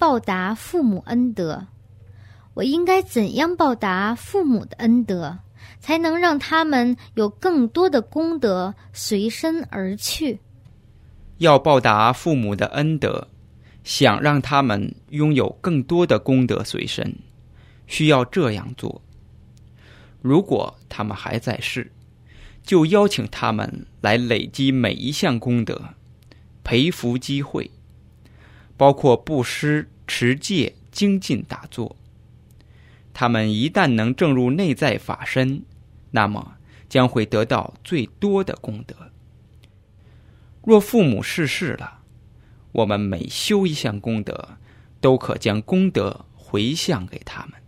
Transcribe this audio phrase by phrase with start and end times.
[0.00, 1.66] 报答父母恩德？
[2.54, 5.38] 我应该怎样报答父母的恩德，
[5.78, 10.40] 才能让他们有更多的功德随身而去？
[11.36, 13.28] 要报答父母的恩德，
[13.84, 17.14] 想让他们拥有更多的功德随身，
[17.86, 19.02] 需要这样做：
[20.22, 21.92] 如果他们还在世，
[22.62, 25.78] 就邀请他们来累积每一项功德，
[26.64, 27.70] 培福机会，
[28.80, 31.94] 包括布施、持戒、精进打坐。
[33.12, 35.64] 他们一旦能证入内在法身，
[36.12, 36.54] 那么
[36.88, 38.96] 将会得到最多的功德。
[40.64, 42.00] 若父母逝世了，
[42.72, 44.56] 我们每修一项功德，
[44.98, 47.59] 都可将功德回向给他们。